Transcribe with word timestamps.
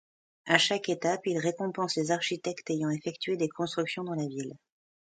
À 0.47 0.57
chaque 0.57 0.89
étape, 0.89 1.27
il 1.27 1.37
récompense 1.37 1.95
les 1.95 2.09
architectes 2.09 2.71
ayant 2.71 2.89
effectué 2.89 3.37
des 3.37 3.49
constructions 3.49 4.03
dans 4.03 4.15
la 4.15 4.25
ville. 4.25 4.55